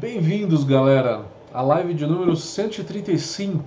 [0.00, 3.62] Bem-vindos, galera, à live de número 135.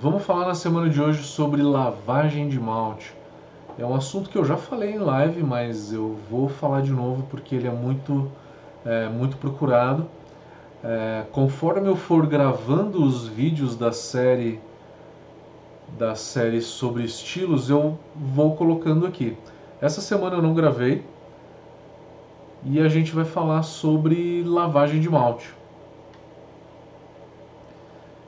[0.00, 3.12] Vamos falar na semana de hoje sobre lavagem de malte.
[3.76, 7.24] É um assunto que eu já falei em live, mas eu vou falar de novo
[7.28, 8.30] porque ele é muito,
[8.84, 10.06] é, muito procurado.
[10.84, 14.60] É, conforme eu for gravando os vídeos da série
[15.98, 19.36] da série sobre estilos, eu vou colocando aqui.
[19.80, 21.04] Essa semana eu não gravei
[22.64, 25.52] e a gente vai falar sobre lavagem de malte.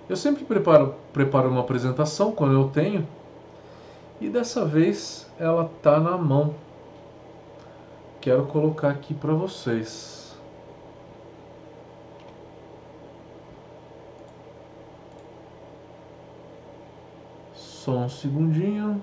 [0.09, 3.07] Eu sempre preparo, preparo uma apresentação quando eu tenho
[4.21, 6.55] e dessa vez ela tá na mão.
[8.21, 10.37] Quero colocar aqui para vocês.
[17.55, 19.03] Só um segundinho.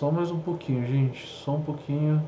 [0.00, 1.26] Só mais um pouquinho, gente.
[1.26, 2.26] Só um pouquinho.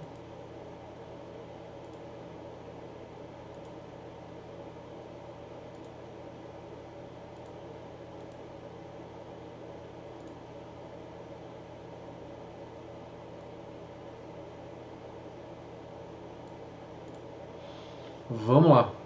[18.28, 19.01] Vamos lá.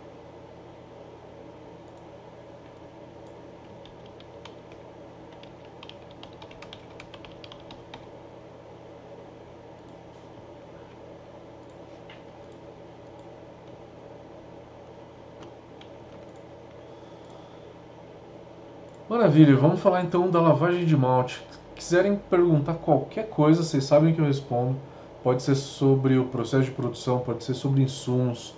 [19.17, 21.43] Maravilha, vamos falar então da lavagem de malte.
[21.75, 24.77] Quiserem perguntar qualquer coisa, vocês sabem que eu respondo.
[25.23, 28.55] Pode ser sobre o processo de produção, pode ser sobre insumos,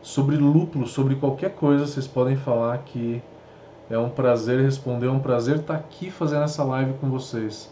[0.00, 3.22] sobre lúpulo, sobre qualquer coisa, vocês podem falar que
[3.90, 7.70] é um prazer responder, é um prazer estar aqui fazendo essa live com vocês.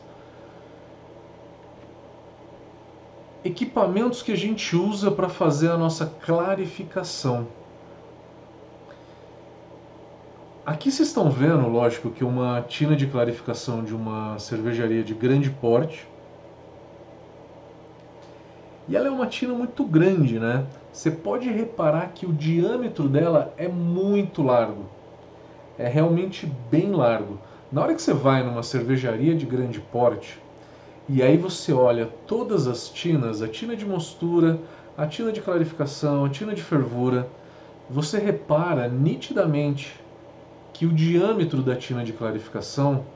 [3.42, 7.46] Equipamentos que a gente usa para fazer a nossa clarificação.
[10.66, 15.48] Aqui vocês estão vendo, lógico, que uma tina de clarificação de uma cervejaria de grande
[15.48, 16.08] porte.
[18.88, 20.66] E ela é uma tina muito grande, né?
[20.92, 24.86] Você pode reparar que o diâmetro dela é muito largo.
[25.78, 27.38] É realmente bem largo.
[27.70, 30.36] Na hora que você vai numa cervejaria de grande porte,
[31.08, 34.58] e aí você olha todas as tinas, a tina de mostura,
[34.98, 37.28] a tina de clarificação, a tina de fervura,
[37.88, 40.04] você repara nitidamente
[40.77, 43.07] que o diâmetro da tina de clarificação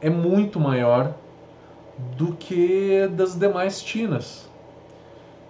[0.00, 1.12] é muito maior
[2.16, 4.48] do que das demais tinas.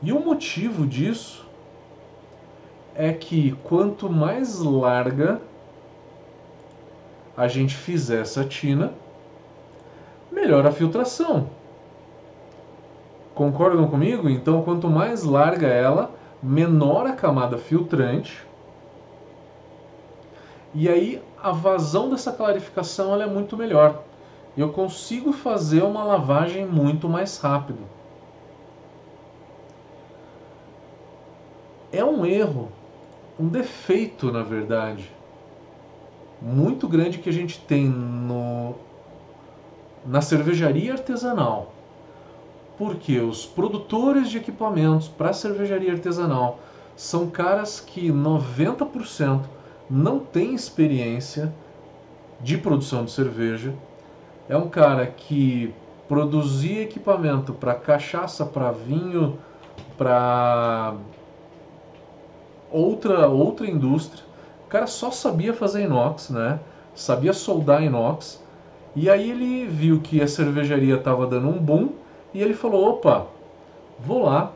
[0.03, 1.47] E o motivo disso
[2.97, 5.41] é que quanto mais larga
[7.37, 8.93] a gente fizer essa tina,
[10.33, 11.49] melhor a filtração.
[13.37, 14.29] Concordam comigo?
[14.29, 16.11] Então, quanto mais larga ela,
[16.43, 18.45] menor a camada filtrante
[20.75, 24.03] e aí a vazão dessa clarificação ela é muito melhor.
[24.57, 27.79] Eu consigo fazer uma lavagem muito mais rápido.
[31.93, 32.73] É um erro,
[33.39, 35.09] um defeito, na verdade,
[36.43, 38.75] muito grande que a gente tem no,
[40.05, 41.73] na cervejaria artesanal.
[42.77, 46.59] Porque os produtores de equipamentos para cervejaria artesanal
[46.97, 49.43] são caras que 90%
[49.89, 51.53] não tem experiência
[52.41, 53.75] de produção de cerveja.
[54.49, 55.75] É um cara que
[56.09, 59.39] produzia equipamento para cachaça, para vinho,
[59.97, 60.95] para
[62.71, 64.25] outra outra indústria.
[64.67, 66.61] O cara só sabia fazer inox, né?
[66.95, 68.43] Sabia soldar inox.
[68.95, 71.91] E aí ele viu que a cervejaria estava dando um boom
[72.33, 73.27] e ele falou: "Opa,
[73.99, 74.53] vou lá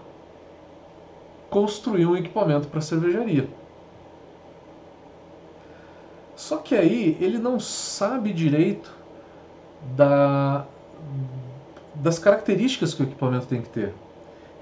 [1.50, 3.49] construir um equipamento para cervejaria".
[6.38, 8.95] Só que aí ele não sabe direito
[9.97, 10.65] da,
[11.97, 13.92] das características que o equipamento tem que ter.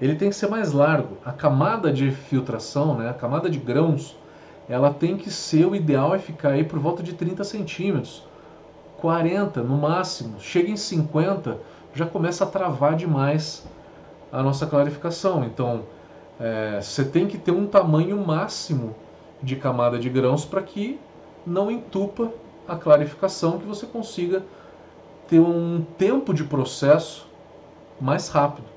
[0.01, 1.17] Ele tem que ser mais largo.
[1.23, 4.17] A camada de filtração, né, a camada de grãos,
[4.67, 8.27] ela tem que ser o ideal é ficar aí por volta de 30 centímetros.
[8.97, 10.39] 40 no máximo.
[10.39, 11.59] Chega em 50,
[11.93, 13.67] já começa a travar demais
[14.31, 15.43] a nossa clarificação.
[15.45, 15.83] Então,
[16.39, 18.95] é, você tem que ter um tamanho máximo
[19.43, 20.99] de camada de grãos para que
[21.47, 22.31] não entupa
[22.67, 24.43] a clarificação, que você consiga
[25.27, 27.25] ter um tempo de processo
[27.99, 28.67] mais rápido.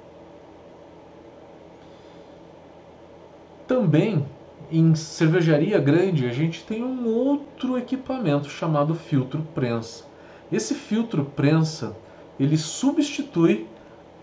[3.67, 4.25] Também
[4.71, 10.05] em cervejaria grande a gente tem um outro equipamento chamado filtro prensa,
[10.51, 11.97] Esse filtro prensa,
[12.39, 13.69] ele substitui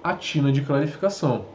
[0.04, 1.46] a tina de clarificação.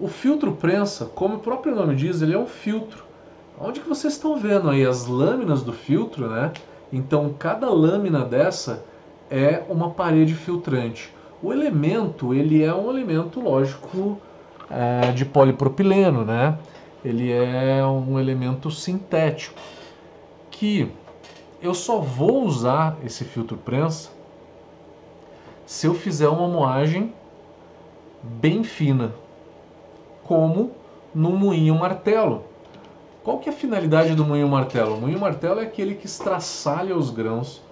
[0.00, 3.11] O filtro prensa, como o próprio nome diz, ele é um filtro.
[3.60, 6.52] Onde que vocês estão vendo aí as lâminas do filtro, né?
[6.92, 8.84] Então cada lâmina dessa
[9.30, 11.12] é uma parede filtrante.
[11.42, 14.18] O elemento, ele é um elemento, lógico,
[14.70, 16.58] é, de polipropileno, né?
[17.04, 19.60] Ele é um elemento sintético
[20.50, 20.90] que
[21.60, 24.10] eu só vou usar esse filtro prensa
[25.66, 27.12] se eu fizer uma moagem
[28.22, 29.12] bem fina,
[30.22, 30.72] como
[31.14, 32.44] no moinho martelo.
[33.24, 34.96] Qual que é a finalidade do moinho martelo?
[34.96, 37.62] O moinho martelo é aquele que estraçalha os grãos,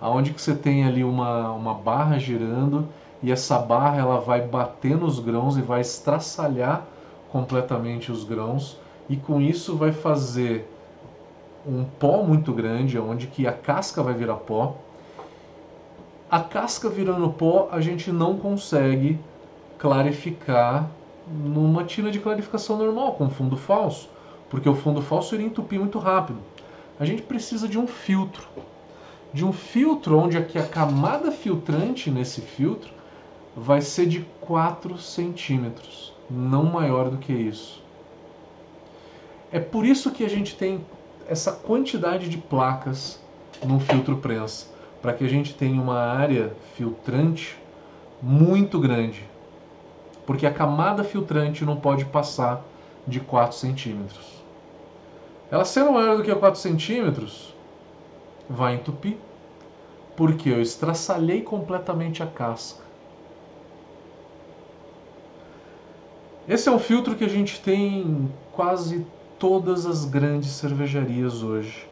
[0.00, 2.88] aonde que você tem ali uma, uma barra girando
[3.22, 6.84] e essa barra ela vai bater nos grãos e vai estraçalhar
[7.30, 10.68] completamente os grãos e com isso vai fazer
[11.64, 14.74] um pó muito grande, onde que a casca vai virar pó.
[16.28, 19.20] A casca virando pó, a gente não consegue
[19.78, 20.88] clarificar
[21.28, 24.08] numa tina de clarificação normal, com fundo falso,
[24.48, 26.38] porque o fundo falso iria entupir muito rápido.
[26.98, 28.46] A gente precisa de um filtro,
[29.32, 32.90] de um filtro onde aqui a camada filtrante nesse filtro
[33.56, 37.82] vai ser de 4 centímetros, não maior do que isso.
[39.50, 40.84] É por isso que a gente tem
[41.28, 43.20] essa quantidade de placas
[43.64, 44.66] no filtro prensa,
[45.00, 47.56] para que a gente tenha uma área filtrante
[48.22, 49.24] muito grande.
[50.26, 52.64] Porque a camada filtrante não pode passar
[53.06, 54.35] de 4 centímetros.
[55.50, 57.54] Ela sendo maior do que 4 centímetros,
[58.48, 59.16] vai entupir,
[60.16, 62.84] porque eu estraçalhei completamente a casca.
[66.48, 69.04] Esse é um filtro que a gente tem quase
[69.38, 71.88] todas as grandes cervejarias hoje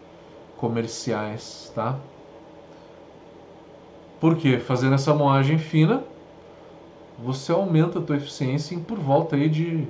[0.56, 1.99] comerciais, tá?
[4.21, 6.03] Porque fazendo essa moagem fina,
[7.19, 9.87] você aumenta a tua eficiência em por volta aí de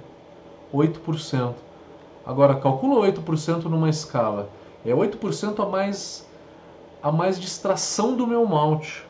[0.72, 1.63] 8%.
[2.26, 4.48] Agora calcula 8% numa escala.
[4.84, 6.26] É 8% a mais
[7.02, 9.04] a mais de extração do meu malte.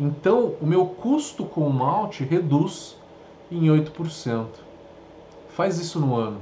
[0.00, 2.96] Então, o meu custo com o malte reduz
[3.52, 4.46] em 8%.
[5.50, 6.40] Faz isso no ano.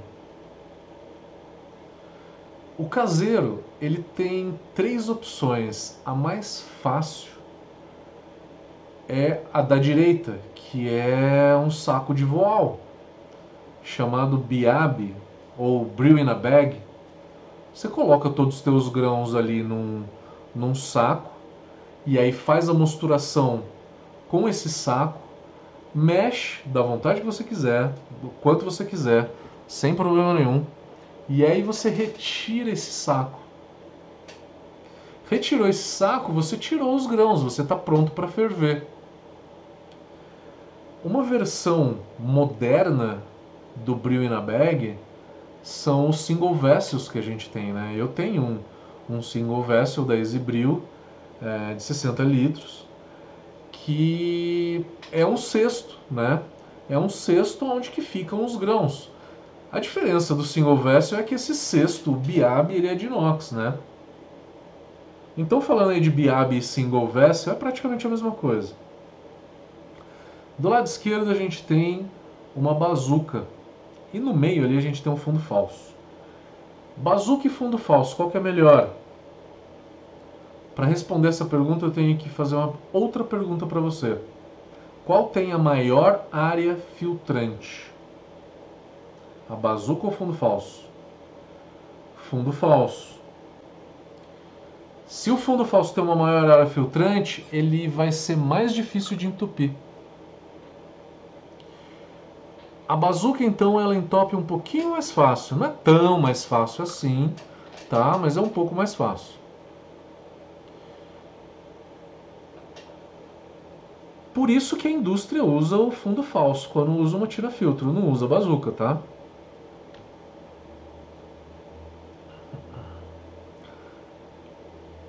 [2.78, 5.98] O caseiro ele tem três opções.
[6.06, 7.32] A mais fácil
[9.06, 12.80] é a da direita, que é um saco de voal
[13.82, 15.14] chamado biabe
[15.58, 16.80] ou brew in a bag.
[17.72, 20.04] Você coloca todos os teus grãos ali num,
[20.54, 21.30] num saco
[22.04, 23.62] e aí faz a mosturação
[24.28, 25.18] com esse saco,
[25.94, 27.92] mexe da vontade que você quiser,
[28.22, 29.30] do quanto você quiser,
[29.66, 30.64] sem problema nenhum
[31.28, 33.40] e aí você retira esse saco.
[35.28, 38.86] Retirou esse saco, você tirou os grãos, você está pronto para ferver.
[41.04, 43.22] Uma versão moderna
[43.74, 44.96] do Brew in a Bag
[45.66, 47.92] são os single vessels que a gente tem, né?
[47.96, 50.80] Eu tenho um, um single vessel da Brew
[51.42, 52.86] é, de 60 litros
[53.72, 56.40] que é um cesto, né?
[56.88, 59.10] É um cesto onde que ficam os grãos.
[59.72, 63.50] A diferença do single vessel é que esse cesto, o biab, ele é de inox,
[63.50, 63.74] né?
[65.36, 68.72] Então falando aí de biab e single vessel, é praticamente a mesma coisa.
[70.56, 72.08] Do lado esquerdo a gente tem
[72.54, 73.55] uma bazuca
[74.12, 75.94] e no meio ali a gente tem um fundo falso.
[76.96, 78.90] Bazuca e fundo falso, qual que é melhor?
[80.74, 84.18] Para responder essa pergunta eu tenho que fazer uma outra pergunta para você.
[85.04, 87.90] Qual tem a maior área filtrante?
[89.48, 90.84] A bazuca ou fundo falso?
[92.28, 93.16] Fundo falso.
[95.06, 99.28] Se o fundo falso tem uma maior área filtrante, ele vai ser mais difícil de
[99.28, 99.70] entupir.
[102.88, 107.34] A bazuca então ela entope um pouquinho mais fácil, não é tão mais fácil assim,
[107.90, 108.16] tá?
[108.16, 109.34] Mas é um pouco mais fácil.
[114.32, 118.28] Por isso que a indústria usa o fundo falso quando usa uma tira-filtro, não usa
[118.28, 119.00] bazuca, tá?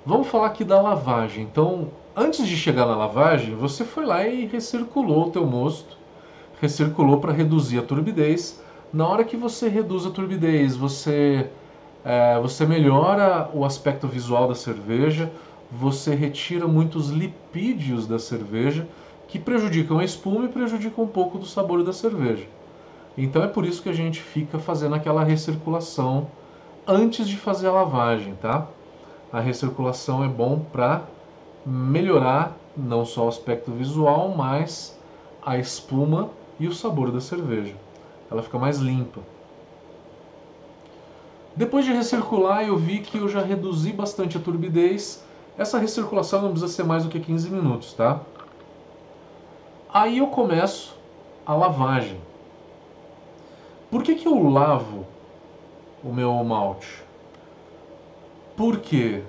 [0.04, 1.44] Vamos falar aqui da lavagem.
[1.44, 5.97] Então, antes de chegar na lavagem, você foi lá e recirculou o teu mosto,
[6.60, 8.62] recirculou para reduzir a turbidez.
[8.92, 11.50] Na hora que você reduz a turbidez, você,
[12.04, 15.30] é, você melhora o aspecto visual da cerveja,
[15.70, 18.86] você retira muitos lipídios da cerveja
[19.26, 22.46] que prejudicam a espuma e prejudicam um pouco do sabor da cerveja.
[23.16, 26.28] Então é por isso que a gente fica fazendo aquela recirculação
[26.86, 28.66] antes de fazer a lavagem, tá?
[29.32, 31.02] a recirculação é bom para
[31.64, 34.98] melhorar não só o aspecto visual, mas
[35.44, 37.74] a espuma e o sabor da cerveja.
[38.30, 39.20] Ela fica mais limpa.
[41.54, 45.24] Depois de recircular, eu vi que eu já reduzi bastante a turbidez.
[45.56, 48.20] Essa recirculação não precisa ser mais do que 15 minutos, tá?
[49.92, 50.96] Aí eu começo
[51.44, 52.20] a lavagem.
[53.90, 55.06] Por que, que eu lavo
[56.04, 57.02] o meu malte?
[58.56, 59.22] Porque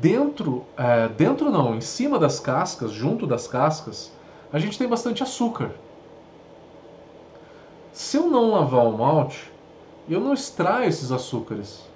[0.00, 4.10] dentro, é, dentro não, em cima das cascas, junto das cascas,
[4.52, 5.72] a gente tem bastante açúcar.
[7.92, 9.50] Se eu não lavar o malte,
[10.08, 11.88] eu não extraio esses açúcares.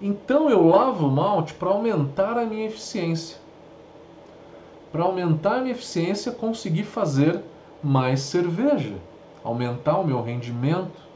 [0.00, 3.36] Então eu lavo o malte para aumentar a minha eficiência.
[4.90, 7.40] Para aumentar a minha eficiência, conseguir fazer
[7.82, 8.94] mais cerveja,
[9.44, 11.10] aumentar o meu rendimento.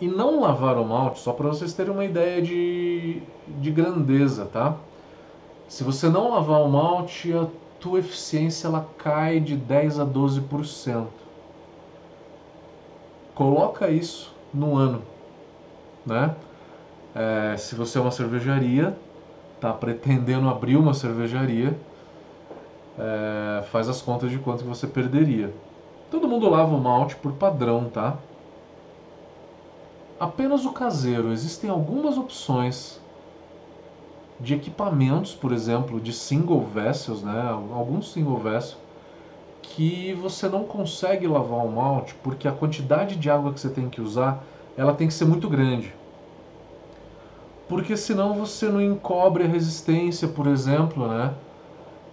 [0.00, 4.76] E não lavar o malte, só para vocês terem uma ideia de, de grandeza, tá?
[5.68, 7.48] Se você não lavar o malte, a
[7.80, 11.06] tua eficiência ela cai de 10 a 12%.
[13.34, 15.02] Coloca isso no ano,
[16.04, 16.34] né?
[17.14, 18.96] É, se você é uma cervejaria,
[19.60, 21.78] tá pretendendo abrir uma cervejaria,
[22.98, 25.52] é, faz as contas de quanto você perderia.
[26.10, 28.18] Todo mundo lava o malte por padrão, tá?
[30.18, 31.32] apenas o caseiro.
[31.32, 33.00] Existem algumas opções
[34.40, 37.48] de equipamentos, por exemplo, de single vessels, né?
[37.50, 38.76] Alguns single vessels
[39.62, 43.88] que você não consegue lavar o malte porque a quantidade de água que você tem
[43.88, 44.44] que usar,
[44.76, 45.92] ela tem que ser muito grande.
[47.68, 51.34] Porque senão você não encobre a resistência, por exemplo, né?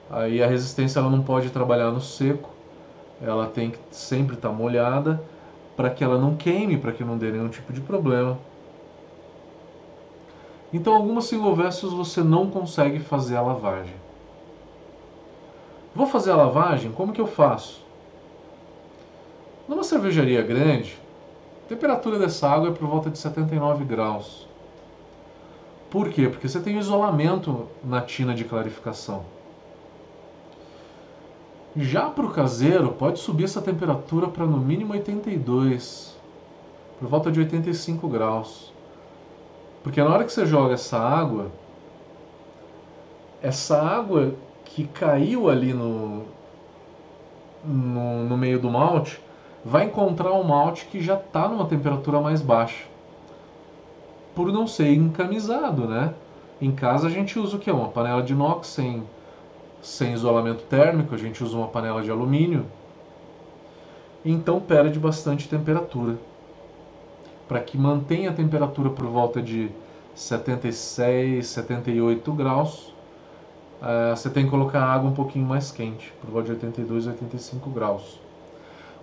[0.09, 2.49] Aí a resistência ela não pode trabalhar no seco,
[3.21, 5.21] ela tem que sempre estar tá molhada
[5.75, 8.37] para que ela não queime, para que não dê nenhum tipo de problema.
[10.75, 13.95] Então, algumas single vessels você não consegue fazer a lavagem.
[15.95, 16.91] Vou fazer a lavagem?
[16.91, 17.81] Como que eu faço?
[19.69, 20.99] Numa cervejaria grande,
[21.65, 24.49] a temperatura dessa água é por volta de 79 graus.
[25.89, 26.27] Por quê?
[26.27, 29.23] Porque você tem isolamento na tina de clarificação.
[31.73, 36.17] Já para o caseiro, pode subir essa temperatura para no mínimo 82,
[36.99, 38.74] por volta de 85 graus.
[39.85, 41.51] Porque na hora que você joga essa água,
[43.39, 44.33] essa água
[44.65, 46.23] que caiu ali no,
[47.63, 49.21] no, no meio do malte,
[49.63, 52.83] vai encontrar um malte que já está numa temperatura mais baixa.
[54.33, 56.15] Por não ser encamisado, né?
[56.59, 57.69] Em casa a gente usa o que?
[57.69, 59.03] Uma panela de inox sem
[59.83, 62.65] sem isolamento térmico, a gente usa uma panela de alumínio,
[64.25, 66.17] então perde bastante temperatura.
[67.47, 69.69] Para que mantenha a temperatura por volta de
[70.15, 72.93] 76, 78 graus,
[73.81, 77.07] uh, você tem que colocar a água um pouquinho mais quente, por volta de 82,
[77.07, 78.19] 85 graus.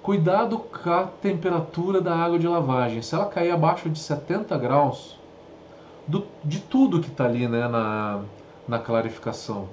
[0.02, 3.02] Cuidado com a temperatura da água de lavagem.
[3.02, 5.16] Se ela cair abaixo de 70 graus,
[6.08, 8.22] do, de tudo que está ali né, na,
[8.66, 9.68] na clarificação,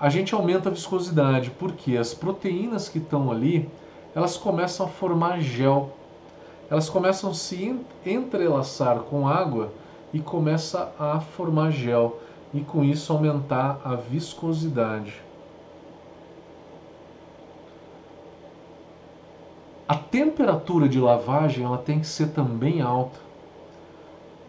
[0.00, 3.68] a gente aumenta a viscosidade, porque as proteínas que estão ali,
[4.14, 5.90] elas começam a formar gel.
[6.70, 9.72] Elas começam a se entrelaçar com água
[10.12, 12.20] e começa a formar gel
[12.52, 15.22] e com isso aumentar a viscosidade.
[19.88, 23.18] A temperatura de lavagem ela tem que ser também alta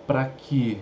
[0.05, 0.77] para que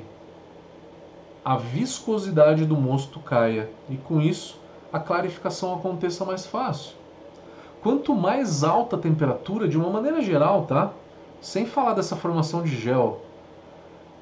[1.46, 4.60] a viscosidade do mosto caia e com isso
[4.92, 6.96] a clarificação aconteça mais fácil.
[7.84, 10.92] Quanto mais alta a temperatura, de uma maneira geral, tá?
[11.42, 13.22] Sem falar dessa formação de gel,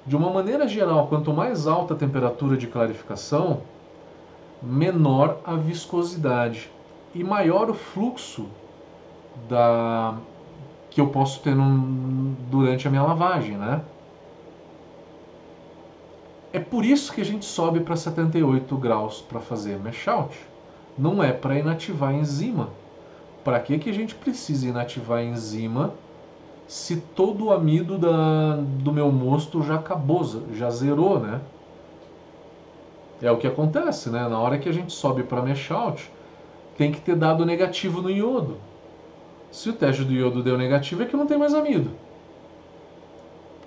[0.05, 3.61] de uma maneira geral, quanto mais alta a temperatura de clarificação,
[4.61, 6.69] menor a viscosidade
[7.13, 8.47] e maior o fluxo
[9.49, 10.15] da
[10.89, 13.81] que eu posso ter num, durante a minha lavagem, né?
[16.53, 20.39] É por isso que a gente sobe para 78 graus para fazer mash out.
[20.97, 22.69] Não é para inativar a enzima.
[23.43, 25.93] Para que, que a gente precisa inativar a enzima
[26.67, 31.41] se todo o amido da, do meu mosto já acabou, já zerou, né?
[33.21, 34.27] É o que acontece, né?
[34.27, 36.11] Na hora que a gente sobe para mash out,
[36.77, 38.57] tem que ter dado negativo no iodo.
[39.51, 41.91] Se o teste do iodo deu negativo, é que não tem mais amido.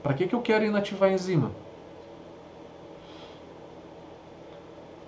[0.03, 1.51] Para que, que eu quero inativar a enzima?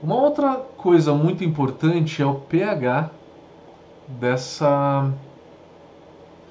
[0.02, 3.10] Uma outra coisa muito importante é o pH
[4.08, 5.12] dessa,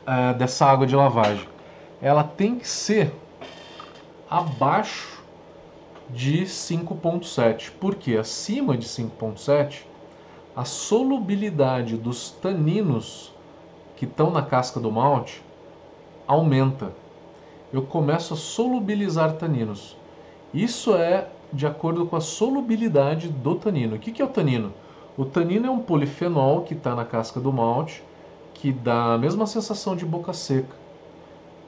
[0.09, 1.47] uh, dessa água de lavagem.
[2.01, 3.13] Ela tem que ser
[4.29, 5.21] abaixo
[6.09, 7.71] de 5.7.
[7.79, 9.83] Porque acima de 5.7,
[10.55, 13.33] a solubilidade dos taninos
[13.95, 15.43] que estão na casca do malte
[16.25, 16.91] aumenta.
[17.71, 19.95] Eu começo a solubilizar taninos.
[20.53, 23.95] Isso é de acordo com a solubilidade do tanino.
[23.95, 24.73] O que é o tanino?
[25.17, 28.03] O tanino é um polifenol que está na casca do malte,
[28.59, 30.75] que dá a mesma sensação de boca seca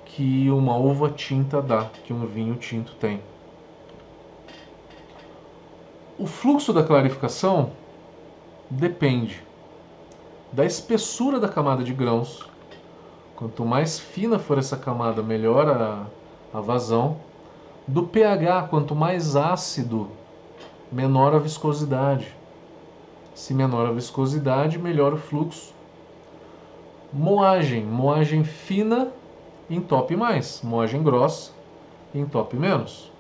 [0.04, 3.22] que uma uva tinta dá, que um vinho tinto tem.
[6.20, 7.72] O fluxo da clarificação
[8.70, 9.42] depende
[10.52, 12.46] da espessura da camada de grãos.
[13.38, 16.06] Quanto mais fina for essa camada, melhor a,
[16.54, 17.18] a vazão.
[17.88, 20.10] Do pH, quanto mais ácido,
[20.92, 22.36] menor a viscosidade.
[23.34, 25.74] Se menor a viscosidade, melhor o fluxo.
[27.14, 29.12] Moagem, moagem fina
[29.70, 31.52] entope mais, moagem grossa
[32.16, 33.12] entope menos.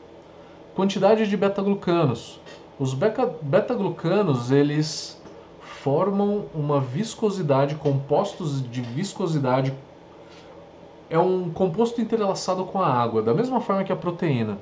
[0.74, 2.40] Quantidade de beta-glucanos.
[2.80, 5.22] Os beta-glucanos, eles
[5.62, 9.74] formam uma viscosidade, compostos de viscosidade.
[11.10, 14.58] É um composto entrelaçado com a água, da mesma forma que a proteína.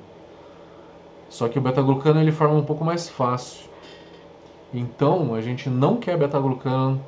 [1.28, 3.70] Só que o beta-glucano ele forma um pouco mais fácil.
[4.74, 7.00] Então, a gente não quer beta-glucano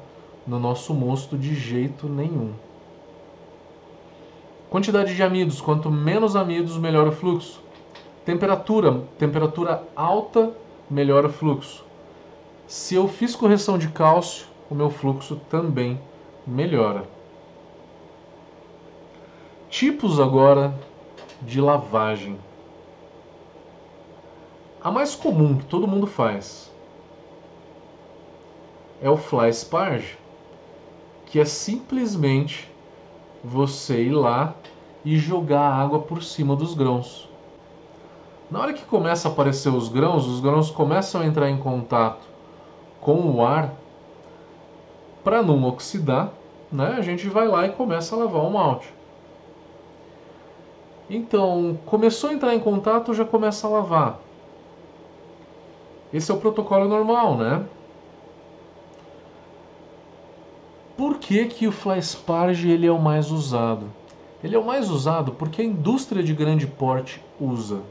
[0.46, 2.52] no nosso mosto de jeito nenhum.
[4.70, 7.60] Quantidade de amidos, quanto menos amidos, melhor o fluxo.
[8.24, 10.52] Temperatura, temperatura alta,
[10.88, 11.84] melhor o fluxo.
[12.66, 16.00] Se eu fiz correção de cálcio, o meu fluxo também
[16.46, 17.04] melhora.
[19.68, 20.74] Tipos agora
[21.42, 22.38] de lavagem.
[24.82, 26.72] A mais comum que todo mundo faz
[29.00, 30.16] é o fly sparge,
[31.32, 32.70] que é simplesmente
[33.42, 34.54] você ir lá
[35.02, 37.26] e jogar água por cima dos grãos.
[38.50, 42.20] Na hora que começa a aparecer os grãos, os grãos começam a entrar em contato
[43.00, 43.72] com o ar,
[45.24, 46.34] para não oxidar,
[46.70, 48.92] né, a gente vai lá e começa a lavar o malte.
[51.08, 54.20] Então, começou a entrar em contato, já começa a lavar.
[56.12, 57.64] Esse é o protocolo normal, né?
[61.02, 63.86] Por que, que o fly sparge ele é o mais usado?
[64.40, 67.82] Ele é o mais usado porque a indústria de grande porte usa.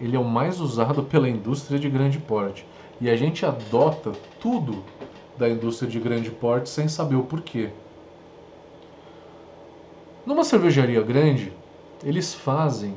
[0.00, 2.64] Ele é o mais usado pela indústria de grande porte.
[3.00, 4.84] E a gente adota tudo
[5.36, 7.70] da indústria de grande porte sem saber o porquê.
[10.24, 11.52] Numa cervejaria grande,
[12.04, 12.94] eles fazem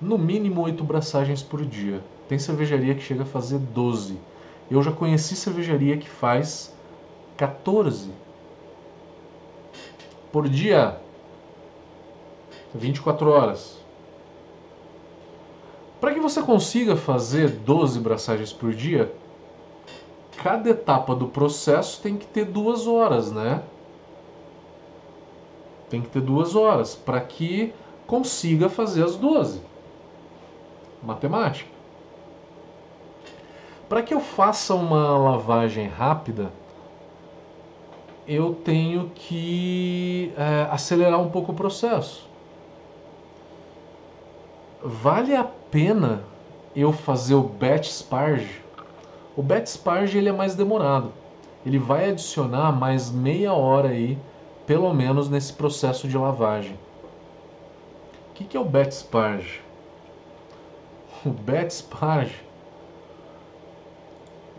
[0.00, 2.02] no mínimo 8 braçagens por dia.
[2.26, 4.16] Tem cervejaria que chega a fazer 12.
[4.70, 6.73] Eu já conheci cervejaria que faz
[7.36, 8.10] 14
[10.32, 10.98] por dia.
[12.74, 13.78] 24 horas.
[16.00, 19.14] Para que você consiga fazer 12 braçagens por dia,
[20.42, 23.62] cada etapa do processo tem que ter duas horas, né?
[25.88, 27.72] Tem que ter duas horas para que
[28.06, 29.62] consiga fazer as 12.
[31.02, 31.70] Matemática.
[33.88, 36.50] Para que eu faça uma lavagem rápida,
[38.26, 42.28] eu tenho que é, acelerar um pouco o processo.
[44.82, 46.22] Vale a pena
[46.74, 48.62] eu fazer o batch sparge,
[49.36, 51.12] o batch sparge ele é mais demorado.
[51.64, 54.18] Ele vai adicionar mais meia hora aí,
[54.66, 56.78] pelo menos nesse processo de lavagem.
[58.30, 59.60] O que, que é o batch sparge?
[61.24, 62.44] O batch sparge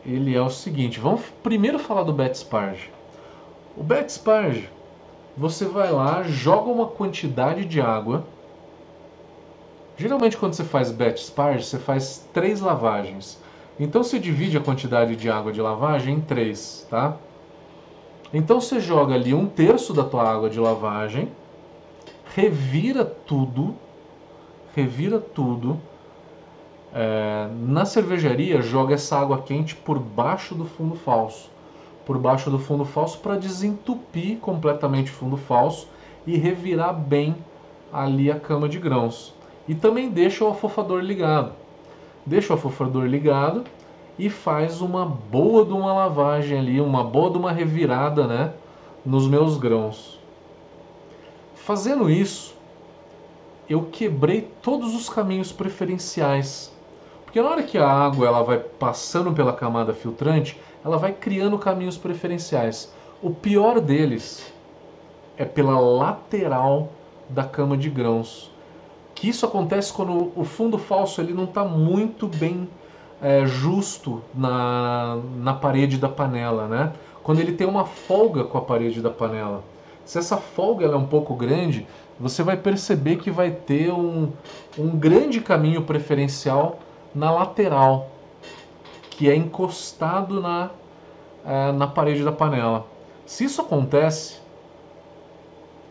[0.05, 0.99] ele é o seguinte.
[0.99, 2.94] Vamos primeiro falar do batch sparge.
[3.75, 4.69] O batch sparge,
[5.37, 8.25] você vai lá, joga uma quantidade de água
[9.97, 13.41] Geralmente quando você faz batch sparge, você faz três lavagens.
[13.79, 17.17] Então você divide a quantidade de água de lavagem em três, tá?
[18.33, 21.31] Então você joga ali um terço da tua água de lavagem,
[22.33, 23.75] revira tudo,
[24.75, 25.79] revira tudo.
[26.93, 31.49] É, na cervejaria joga essa água quente por baixo do fundo falso,
[32.05, 35.87] por baixo do fundo falso para desentupir completamente o fundo falso
[36.25, 37.35] e revirar bem
[37.91, 39.33] ali a cama de grãos.
[39.67, 41.53] E também deixa o afofador ligado.
[42.25, 43.63] Deixa o afofador ligado
[44.17, 48.53] e faz uma boa de uma lavagem ali, uma boa de uma revirada, né,
[49.05, 50.19] nos meus grãos.
[51.55, 52.55] Fazendo isso,
[53.69, 56.74] eu quebrei todos os caminhos preferenciais.
[57.35, 61.59] Porque na hora que a água ela vai passando pela camada filtrante, ela vai criando
[61.59, 62.93] caminhos preferenciais.
[63.21, 64.53] O pior deles
[65.35, 66.93] é pela lateral
[67.27, 68.49] da cama de grãos
[69.13, 72.69] que isso acontece quando o fundo falso ele não está muito bem
[73.21, 76.93] é, justo na, na parede da panela, né?
[77.21, 79.61] Quando ele tem uma folga com a parede da panela.
[80.05, 81.85] Se essa folga é um pouco grande,
[82.17, 84.31] você vai perceber que vai ter um,
[84.79, 86.79] um grande caminho preferencial
[87.15, 88.09] na lateral,
[89.09, 90.69] que é encostado na,
[91.45, 92.85] é, na parede da panela.
[93.25, 94.39] Se isso acontece,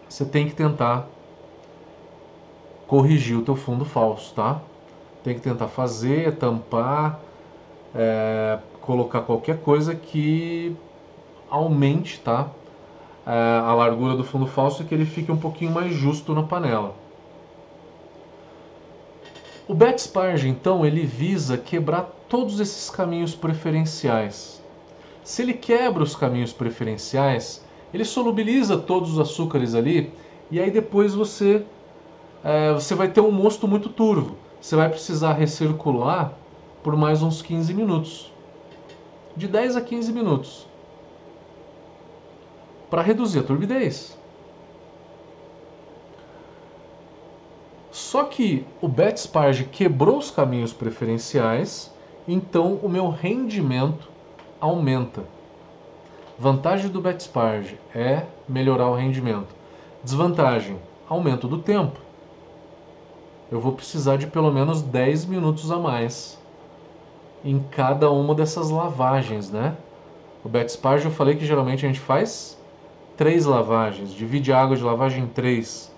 [0.09, 1.09] você tem que tentar
[2.87, 4.61] corrigir o teu fundo falso, tá?
[5.25, 7.19] Tem que tentar fazer, tampar,
[7.95, 10.77] é, colocar qualquer coisa que
[11.49, 12.51] aumente, tá?
[13.27, 16.43] É, a largura do fundo falso e que ele fique um pouquinho mais justo na
[16.43, 16.95] panela.
[19.67, 24.63] O Backsparge, então, ele visa quebrar todos esses caminhos preferenciais.
[25.23, 30.13] Se ele quebra os caminhos preferenciais, ele solubiliza todos os açúcares ali
[30.51, 31.65] e aí depois você,
[32.45, 34.37] é, você vai ter um mosto muito turvo.
[34.61, 36.35] Você vai precisar recircular
[36.83, 38.31] por mais uns 15 minutos.
[39.35, 40.67] De 10 a 15 minutos
[42.91, 44.17] para reduzir a turbidez.
[47.95, 51.95] Só que o Betsparge quebrou os caminhos preferenciais,
[52.27, 54.09] então o meu rendimento
[54.61, 55.23] aumenta.
[56.37, 59.55] Vantagem do Betsparge é melhorar o rendimento.
[60.03, 60.77] Desvantagem,
[61.09, 62.01] aumento do tempo.
[63.49, 66.37] Eu vou precisar de pelo menos 10 minutos a mais
[67.45, 69.77] em cada uma dessas lavagens, né?
[70.45, 72.61] O Betsparge eu falei que geralmente a gente faz
[73.17, 75.94] três lavagens, divide a água de lavagem em três.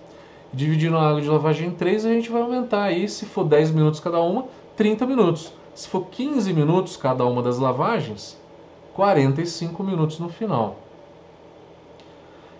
[0.53, 3.71] Dividindo a água de lavagem em três, a gente vai aumentar aí, se for 10
[3.71, 5.53] minutos cada uma, 30 minutos.
[5.75, 8.39] Se for 15 minutos cada uma das lavagens,
[8.93, 10.77] 45 minutos no final.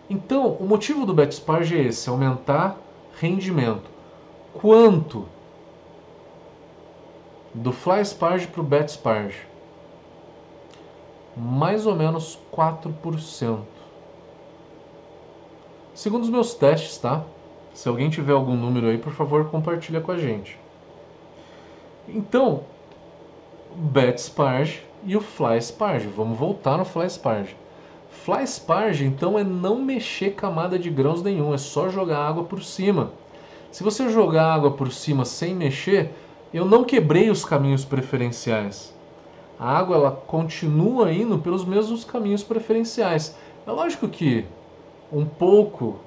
[0.09, 2.77] Então, o motivo do Betsparge é esse, aumentar
[3.19, 3.89] rendimento.
[4.53, 5.25] Quanto
[7.53, 9.41] do Fly Sparge para o Betsparge?
[11.35, 13.59] Mais ou menos 4%.
[15.93, 17.23] Segundo os meus testes, tá?
[17.77, 20.57] Se alguém tiver algum número aí, por favor, compartilha com a gente.
[22.09, 22.61] Então,
[23.71, 26.07] o Bet Sparge e o Fly Sparge.
[26.07, 27.55] Vamos voltar no Fly Sparge.
[28.09, 32.63] Fly Sparge, então, é não mexer camada de grãos nenhum, é só jogar água por
[32.63, 33.11] cima.
[33.71, 36.09] Se você jogar água por cima sem mexer,
[36.51, 38.91] eu não quebrei os caminhos preferenciais.
[39.59, 43.37] A água ela continua indo pelos mesmos caminhos preferenciais.
[43.67, 44.47] É lógico que
[45.13, 46.06] um pouco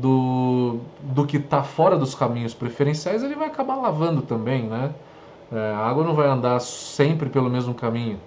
[0.00, 4.92] do, do que está fora dos caminhos preferenciais, ele vai acabar lavando também, né?
[5.50, 8.20] É, a água não vai andar sempre pelo mesmo caminho.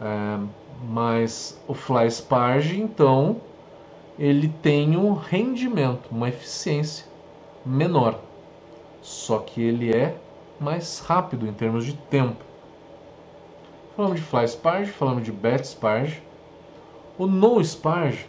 [0.00, 0.38] É,
[0.88, 3.36] mas o fly sparge, então,
[4.18, 7.06] ele tem um rendimento, uma eficiência
[7.64, 8.18] menor.
[9.02, 10.16] Só que ele é
[10.60, 12.44] mais rápido em termos de tempo.
[13.96, 16.22] Falamos de fly sparge, falamos de bat sparge.
[17.18, 18.26] O no sparge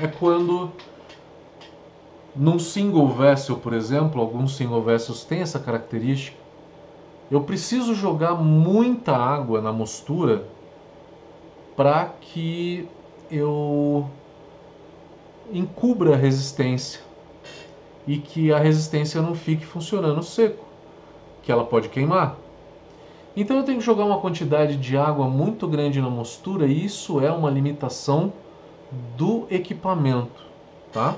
[0.00, 0.72] é quando
[2.38, 6.38] num single vessel, por exemplo, alguns single vessels têm essa característica.
[7.28, 10.44] Eu preciso jogar muita água na mostura
[11.76, 12.88] para que
[13.28, 14.08] eu
[15.52, 17.00] encubra a resistência
[18.06, 20.64] e que a resistência não fique funcionando seco,
[21.42, 22.36] que ela pode queimar.
[23.36, 27.20] Então eu tenho que jogar uma quantidade de água muito grande na mostura e isso
[27.20, 28.32] é uma limitação
[29.16, 30.42] do equipamento,
[30.92, 31.16] tá?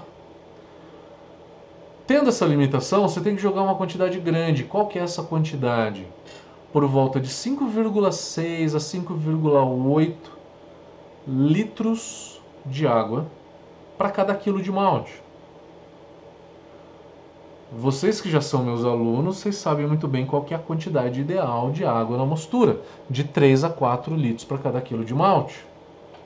[2.11, 4.65] Tendo essa limitação, você tem que jogar uma quantidade grande.
[4.65, 6.05] Qual que é essa quantidade?
[6.73, 10.17] Por volta de 5,6 a 5,8
[11.29, 13.29] litros de água
[13.97, 15.23] para cada quilo de malte.
[17.73, 21.21] Vocês que já são meus alunos, vocês sabem muito bem qual que é a quantidade
[21.21, 25.65] ideal de água na mostura, de 3 a 4 litros para cada quilo de malte,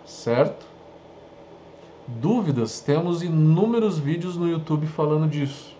[0.07, 0.64] certo?
[2.09, 2.81] Dúvidas?
[2.81, 5.73] Temos inúmeros vídeos no YouTube falando disso.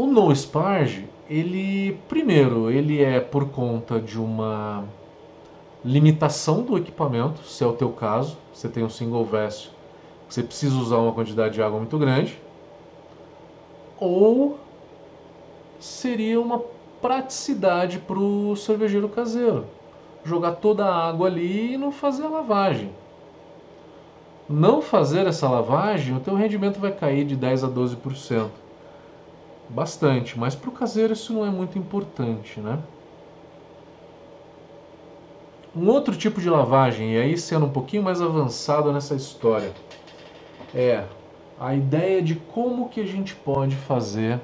[0.00, 4.82] O no sparge, ele primeiro, ele é por conta de uma
[5.84, 9.72] limitação do equipamento, se é o teu caso, você tem um single vessel,
[10.26, 12.40] você precisa usar uma quantidade de água muito grande,
[13.98, 14.58] ou
[15.78, 16.62] seria uma
[17.02, 19.66] praticidade para o cervejeiro caseiro
[20.24, 22.90] jogar toda a água ali e não fazer a lavagem.
[24.48, 28.48] Não fazer essa lavagem, o teu rendimento vai cair de 10 a 12%.
[29.72, 32.82] Bastante, mas para o caseiro isso não é muito importante, né?
[35.74, 39.76] Um outro tipo de lavagem, e aí sendo um pouquinho mais avançado nessa história,
[40.74, 41.06] é
[41.58, 44.40] a ideia de como que a gente pode fazer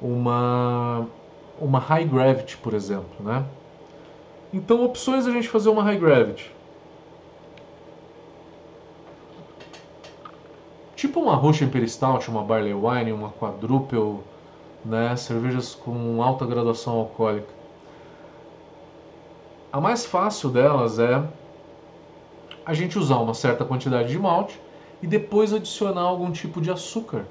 [0.00, 1.08] uma,
[1.60, 3.44] uma high gravity, por exemplo, né?
[4.52, 6.57] Então, opções a gente fazer uma high gravity.
[10.98, 14.18] Tipo uma Imperial Stout, uma Barley Wine, uma Quadruple,
[14.84, 15.14] né?
[15.14, 17.54] Cervejas com alta graduação alcoólica.
[19.72, 21.22] A mais fácil delas é
[22.66, 24.60] a gente usar uma certa quantidade de malte
[25.00, 27.26] e depois adicionar algum tipo de açúcar.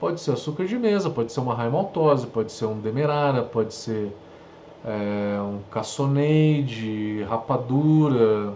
[0.00, 3.74] Pode ser açúcar de mesa, pode ser uma raiz maltose, pode ser um demerara, pode
[3.74, 4.16] ser
[4.82, 8.54] é, um caçoneide, rapadura,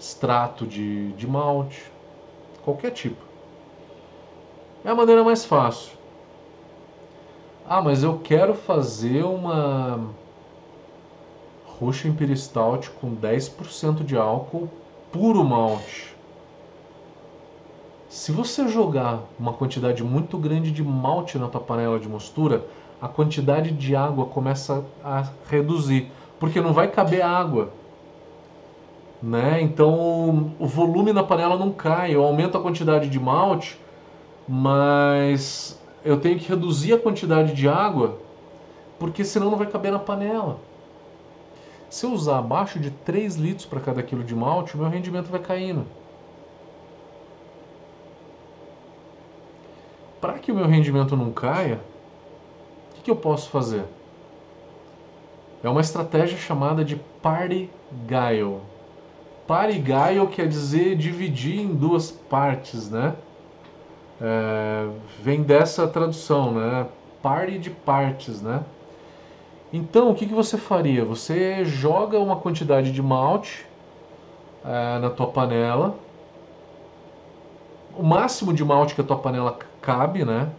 [0.00, 1.91] extrato de, de malte,
[2.64, 3.22] qualquer tipo.
[4.84, 5.92] É a maneira mais fácil.
[7.68, 10.00] Ah, mas eu quero fazer uma
[11.78, 14.68] Russian Imperial Stout com 10% de álcool,
[15.10, 16.14] puro malte.
[18.08, 22.66] Se você jogar uma quantidade muito grande de malte na tua panela de mostura,
[23.00, 27.70] a quantidade de água começa a reduzir, porque não vai caber água.
[29.22, 29.62] Né?
[29.62, 33.78] Então o volume na panela não cai, eu aumento a quantidade de malte,
[34.48, 38.18] mas eu tenho que reduzir a quantidade de água,
[38.98, 40.58] porque senão não vai caber na panela.
[41.88, 45.30] Se eu usar abaixo de 3 litros para cada quilo de malte, o meu rendimento
[45.30, 45.86] vai caindo.
[50.20, 51.80] Para que o meu rendimento não caia,
[52.90, 53.84] o que, que eu posso fazer?
[55.62, 57.70] É uma estratégia chamada de Party
[58.06, 58.71] Guile.
[59.46, 63.14] Party Guile quer dizer dividir em duas partes, né?
[64.20, 64.88] É,
[65.20, 66.86] vem dessa tradução, né?
[67.20, 68.62] Party de partes, né?
[69.72, 71.04] Então, o que, que você faria?
[71.04, 73.66] Você joga uma quantidade de malte
[74.64, 75.96] é, na tua panela,
[77.96, 80.50] o máximo de malte que a tua panela cabe, né?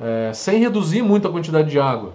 [0.00, 2.12] É, sem reduzir muito a quantidade de água.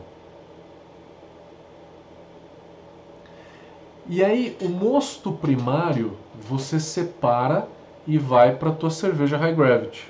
[4.13, 7.65] E aí, o mosto primário você separa
[8.06, 10.06] e vai para tua cerveja High Gravity.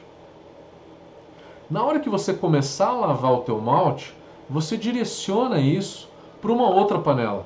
[1.69, 4.11] Na hora que você começar a lavar o teu malte,
[4.49, 6.09] você direciona isso
[6.41, 7.45] para uma outra panela.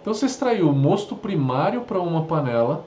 [0.00, 2.84] Então você extraiu o mosto primário para uma panela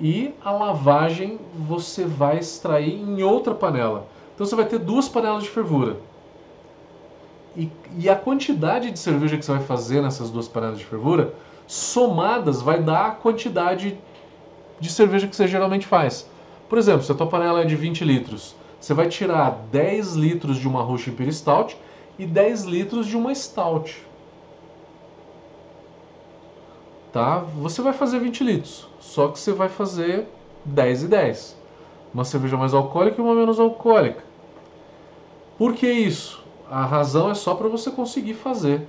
[0.00, 4.08] e a lavagem você vai extrair em outra panela.
[4.34, 5.98] Então você vai ter duas panelas de fervura.
[7.56, 11.34] E, e, a quantidade de cerveja que você vai fazer nessas duas panelas de fervura,
[11.66, 13.96] somadas, vai dar a quantidade
[14.80, 16.28] de cerveja que você geralmente faz.
[16.68, 20.58] Por exemplo, se a tua panela é de 20 litros, você vai tirar 10 litros
[20.58, 21.78] de uma Russian Imperial Stout
[22.18, 24.04] e 10 litros de uma Stout.
[27.12, 27.38] Tá?
[27.38, 30.26] Você vai fazer 20 litros, só que você vai fazer
[30.64, 31.56] 10 e 10.
[32.12, 34.22] Uma cerveja mais alcoólica e uma menos alcoólica.
[35.56, 36.43] Por que isso?
[36.74, 38.84] A razão é só para você conseguir fazer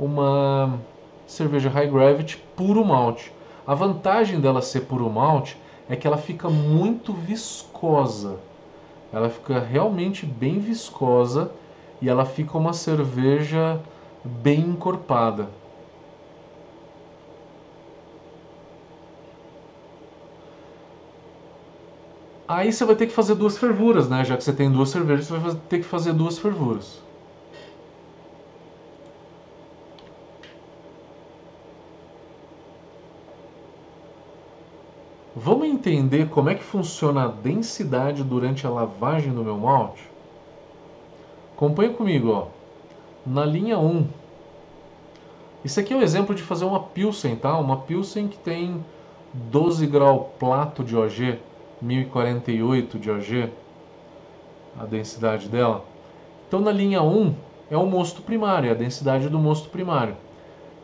[0.00, 0.80] uma
[1.28, 3.32] cerveja high gravity puro malte.
[3.64, 5.56] A vantagem dela ser puro malte
[5.88, 8.40] é que ela fica muito viscosa.
[9.12, 11.52] Ela fica realmente bem viscosa
[12.02, 13.80] e ela fica uma cerveja
[14.24, 15.50] bem encorpada.
[22.48, 24.24] Aí você vai ter que fazer duas fervuras, né?
[24.24, 27.03] Já que você tem duas cervejas, você vai ter que fazer duas fervuras.
[35.36, 40.08] Vamos entender como é que funciona a densidade durante a lavagem do meu malte?
[41.56, 42.46] Acompanhe comigo, ó.
[43.26, 44.06] Na linha 1.
[45.64, 47.58] Isso aqui é um exemplo de fazer uma Pilsen, tá?
[47.58, 48.84] Uma Pilsen que tem
[49.32, 51.40] 12 grau plato de OG,
[51.82, 53.50] 1048 de OG,
[54.78, 55.84] a densidade dela.
[56.46, 57.34] Então na linha 1
[57.72, 60.16] é o mosto primário, é a densidade do mosto primário,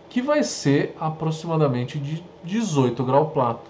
[0.08, 3.69] que vai ser aproximadamente de 18 grau plato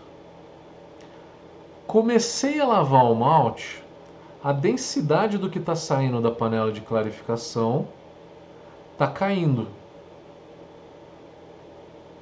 [1.91, 3.83] comecei a lavar o malte,
[4.45, 7.89] a densidade do que está saindo da panela de clarificação
[8.93, 9.67] está caindo.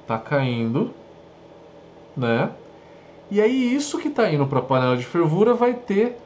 [0.01, 0.91] Está caindo,
[2.17, 2.49] né?
[3.29, 6.17] E aí isso que está indo para a panela de fervura vai ter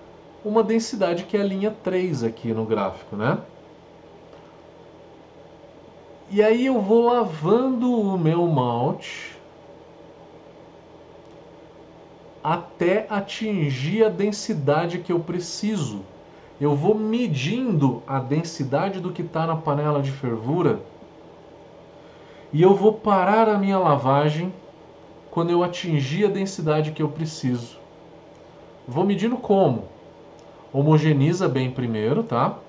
[0.46, 3.40] uma densidade que é a linha 3 aqui no gráfico, né?
[6.32, 9.34] E aí eu vou lavando o meu malte
[12.44, 16.02] até atingir a densidade que eu preciso.
[16.60, 20.80] Eu vou medindo a densidade do que está na panela de fervura
[22.54, 24.54] e eu vou parar a minha lavagem
[25.32, 27.78] quando eu atingir a densidade que eu preciso.
[28.88, 29.86] Vou medindo como?
[30.72, 32.60] Homogeniza bem primeiro, tá?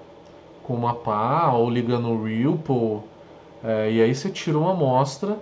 [0.63, 3.03] Com uma pá ou ligando o Ripple.
[3.63, 5.37] É, e aí você tira uma amostra,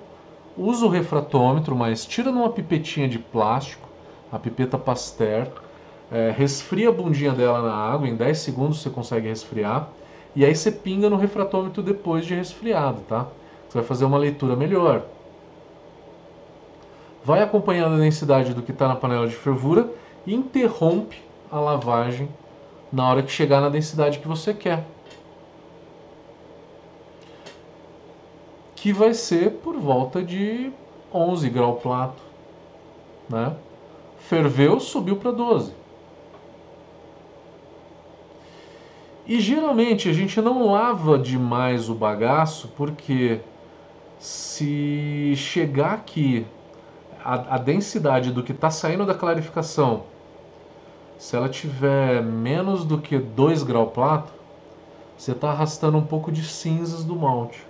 [0.59, 3.89] usa o refratômetro, mas tira numa pipetinha de plástico,
[4.33, 5.47] a pipeta Pasteur,
[6.11, 9.91] é, resfria a bundinha dela na água, em 10 segundos você consegue resfriar,
[10.35, 13.27] e aí você pinga no refratômetro depois de resfriado, tá?
[13.69, 15.03] Você vai fazer uma leitura melhor.
[17.23, 19.89] Vai acompanhando a densidade do que está na panela de fervura
[20.27, 21.19] e interrompe
[21.51, 22.29] a lavagem
[22.91, 24.85] na hora que chegar na densidade que você quer.
[28.75, 30.73] Que vai ser por volta de
[31.13, 32.23] 11 grau plato,
[33.29, 33.55] né?
[34.29, 35.73] Ferveu, subiu para 12.
[39.27, 43.41] E geralmente a gente não lava demais o bagaço porque
[44.19, 46.47] se chegar aqui
[47.25, 50.05] a, a densidade do que está saindo da clarificação,
[51.19, 54.33] se ela tiver menos do que 2 grau plato,
[55.17, 57.65] você está arrastando um pouco de cinzas do malte.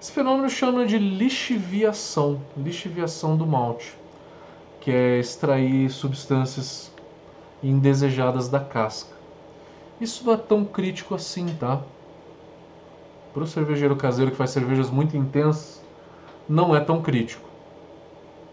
[0.00, 3.94] Esse fenômeno chama de lixiviação, lixiviação do malte,
[4.84, 6.92] que é extrair substâncias
[7.62, 9.16] indesejadas da casca.
[9.98, 11.80] Isso não é tão crítico assim, tá?
[13.32, 15.82] Para o cervejeiro caseiro que faz cervejas muito intensas,
[16.46, 17.48] não é tão crítico.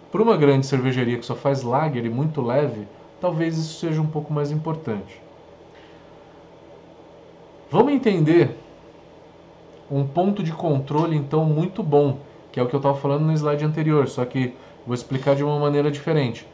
[0.10, 2.88] Para uma grande cervejaria que só faz lager e muito leve,
[3.20, 5.22] talvez isso seja um pouco mais importante.
[7.70, 8.58] Vamos entender
[9.92, 12.20] um ponto de controle então muito bom,
[12.54, 15.44] que é o que eu estava falando no slide anterior, só que vou explicar de
[15.44, 16.48] uma maneira diferente.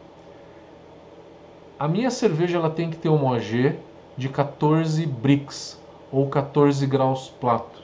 [1.80, 3.76] A minha cerveja ela tem que ter uma OG
[4.18, 5.80] de 14 brix
[6.12, 7.82] ou 14 graus plato.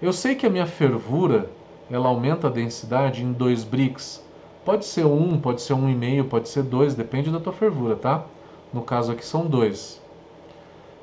[0.00, 1.48] Eu sei que a minha fervura
[1.90, 4.22] ela aumenta a densidade em 2 brix.
[4.64, 7.94] Pode ser um, pode ser um e meio, pode ser dois, depende da tua fervura,
[7.94, 8.24] tá?
[8.72, 10.02] No caso aqui são dois.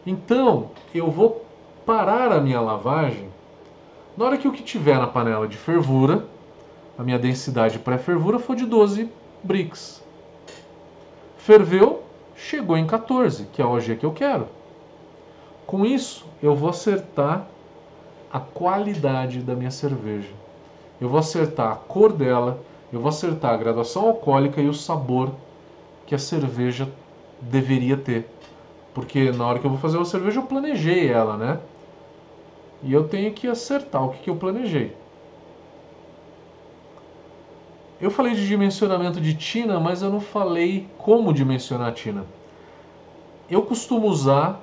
[0.06, 1.46] Então eu vou
[1.86, 3.30] parar a minha lavagem
[4.16, 6.28] na hora que o que tiver na panela de fervura,
[6.98, 9.10] a minha densidade pré-fervura for de 12
[9.44, 10.04] brix.
[11.38, 12.04] Ferveu,
[12.36, 14.48] chegou em 14, que é a OG que eu quero.
[15.66, 17.48] Com isso, eu vou acertar
[18.32, 20.30] a qualidade da minha cerveja.
[21.00, 22.60] Eu vou acertar a cor dela,
[22.92, 25.32] eu vou acertar a graduação alcoólica e o sabor
[26.06, 26.88] que a cerveja
[27.42, 28.30] deveria ter.
[28.94, 31.60] Porque na hora que eu vou fazer uma cerveja, eu planejei ela, né?
[32.84, 34.96] E eu tenho que acertar o que, que eu planejei.
[38.02, 42.26] Eu falei de dimensionamento de tina, mas eu não falei como dimensionar a tina.
[43.50, 44.62] Eu costumo usar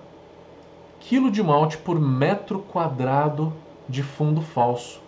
[0.98, 3.52] quilo de malte por metro quadrado
[3.88, 5.00] de fundo falso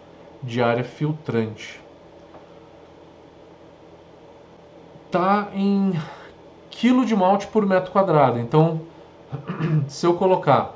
[0.42, 1.80] de área filtrante.
[5.10, 5.92] Tá em
[6.70, 8.38] quilo de malte por metro quadrado.
[8.38, 8.80] Então,
[9.86, 10.74] se eu colocar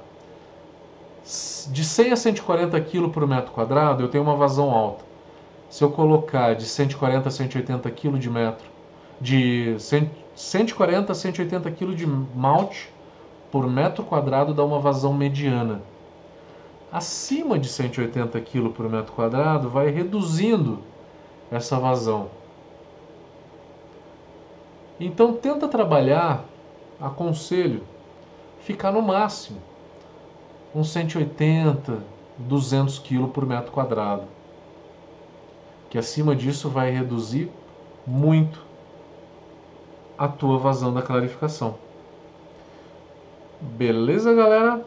[1.68, 5.05] de 100 a 140 kg por metro quadrado, eu tenho uma vazão alta.
[5.68, 8.66] Se eu colocar de 140 a 180 kg de metro,
[9.20, 9.76] de
[10.34, 12.90] 140 a 180 kg de malte
[13.50, 15.82] por metro quadrado dá uma vazão mediana.
[16.92, 20.80] Acima de 180 kg por metro quadrado vai reduzindo
[21.50, 22.28] essa vazão.
[24.98, 26.44] Então tenta trabalhar,
[27.00, 27.82] aconselho,
[28.60, 29.58] ficar no máximo
[30.74, 32.02] uns 180,
[32.38, 34.35] 200 kg por metro quadrado.
[35.88, 37.50] Que acima disso vai reduzir
[38.06, 38.64] muito
[40.18, 41.76] a tua vazão da clarificação.
[43.60, 44.84] Beleza, galera?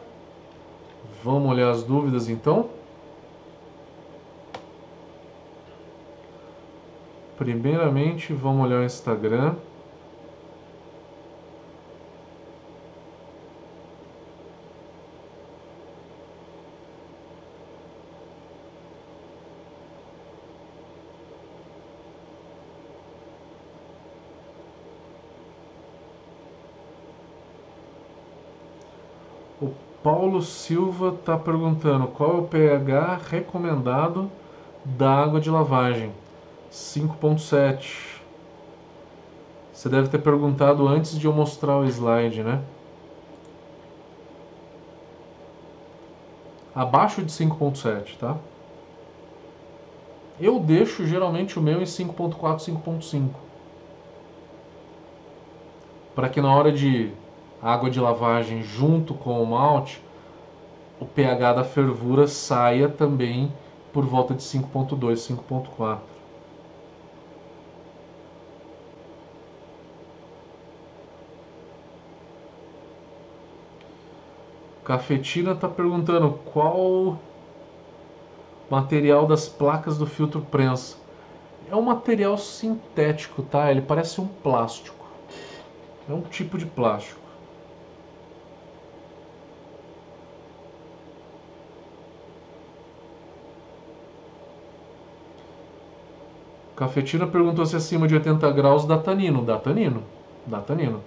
[1.22, 2.70] Vamos olhar as dúvidas então.
[7.36, 9.56] Primeiramente, vamos olhar o Instagram.
[30.20, 34.30] Paulo Silva está perguntando qual é o pH recomendado
[34.84, 36.12] da água de lavagem.
[36.70, 38.20] 5.7.
[39.72, 42.62] Você deve ter perguntado antes de eu mostrar o slide, né?
[46.74, 48.36] Abaixo de 5.7, tá?
[50.38, 53.30] Eu deixo geralmente o meu em 5.4, 5.5.
[56.14, 57.10] Para que na hora de
[57.62, 60.09] água de lavagem junto com o malte,
[61.00, 63.52] o pH da fervura saia também
[63.92, 65.98] por volta de 5.2, 5.4.
[74.84, 77.18] Cafetina está perguntando qual
[78.68, 80.96] material das placas do filtro prensa.
[81.70, 83.70] É um material sintético, tá?
[83.70, 85.06] Ele parece um plástico.
[86.08, 87.19] É um tipo de plástico.
[96.80, 99.44] Cafetina perguntou se acima de 80 graus dá tanino.
[99.44, 100.02] Dá tanino.
[100.46, 101.02] Dá tanino.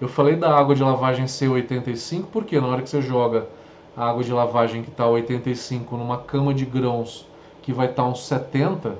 [0.00, 3.46] Eu falei da água de lavagem ser 85 porque na hora que você joga
[3.94, 7.28] a água de lavagem que está 85 numa cama de grãos
[7.60, 8.96] que vai estar tá uns 70,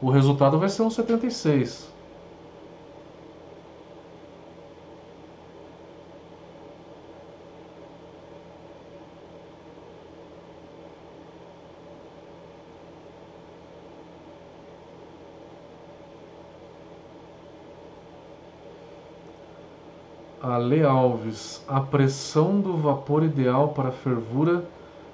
[0.00, 1.92] o resultado vai ser uns 76.
[20.70, 24.64] Ale Alves, a pressão do vapor ideal para fervura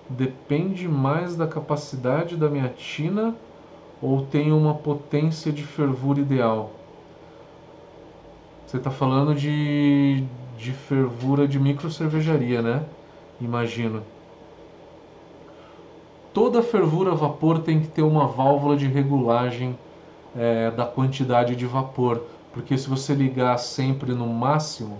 [0.06, 3.34] depende mais da capacidade da minha tina
[4.02, 6.72] ou tem uma potência de fervura ideal?
[8.66, 10.24] Você está falando de,
[10.58, 12.84] de fervura de micro cervejaria, né?
[13.40, 14.02] Imagino.
[16.34, 19.74] Toda fervura a vapor tem que ter uma válvula de regulagem
[20.36, 22.20] é, da quantidade de vapor,
[22.52, 24.98] porque se você ligar sempre no máximo,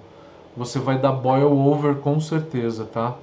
[0.57, 3.17] você vai dar boil over com certeza, tá?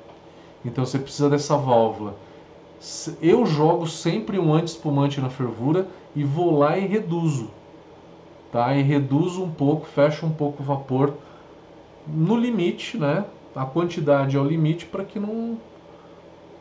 [0.63, 2.15] Então você precisa dessa válvula.
[3.21, 7.49] Eu jogo sempre um anti-espumante na fervura e vou lá e reduzo,
[8.51, 8.73] tá?
[8.75, 11.13] E reduzo um pouco, fecho um pouco o vapor
[12.07, 13.25] no limite, né?
[13.55, 15.57] A quantidade é o limite para que não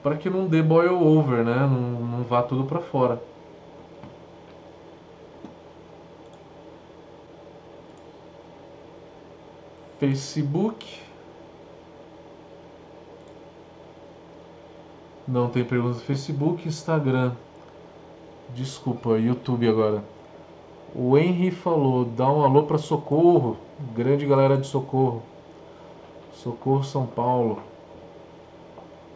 [0.03, 1.61] para que não dê boil over, né?
[1.61, 3.23] Não, não vá tudo para fora.
[10.03, 11.01] Facebook.
[15.29, 17.35] Não tem pergunta no Facebook, Instagram.
[18.53, 20.03] Desculpa, YouTube agora.
[20.93, 23.57] O Henry falou, dá um alô para Socorro,
[23.95, 25.23] grande galera de Socorro.
[26.33, 27.61] Socorro São Paulo.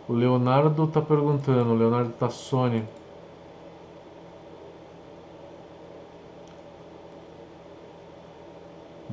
[0.09, 2.85] O Leonardo tá perguntando, o Leonardo Tassoni.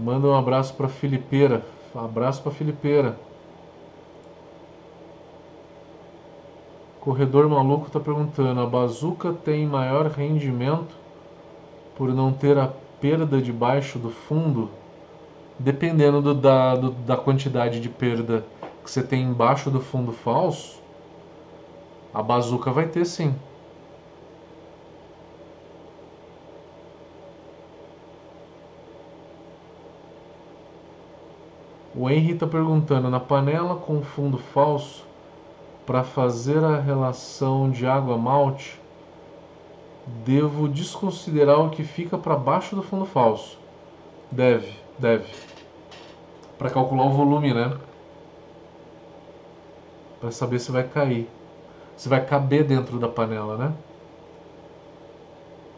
[0.04, 1.64] Manda um abraço para Filipeira.
[1.96, 3.18] Abraço para Filipeira.
[7.00, 10.94] Corredor Maluco está perguntando: a bazuca tem maior rendimento
[11.96, 14.70] por não ter a perda debaixo do fundo?
[15.58, 18.44] Dependendo do, da, do, da quantidade de perda
[18.84, 20.82] que você tem embaixo do fundo falso,
[22.14, 23.34] a bazuca vai ter sim.
[31.96, 35.06] O Henry está perguntando: na panela com fundo falso,
[35.86, 38.80] para fazer a relação de água-malte,
[40.26, 43.60] devo desconsiderar o que fica para baixo do fundo falso?
[44.32, 45.32] Deve, deve.
[46.58, 47.78] Para calcular o volume, né?
[50.20, 51.30] Para saber se vai cair.
[51.96, 53.74] Se vai caber dentro da panela, né?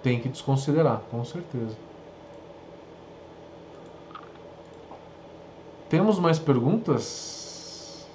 [0.02, 1.76] Tem que desconsiderar, com certeza.
[5.90, 8.08] Temos mais perguntas?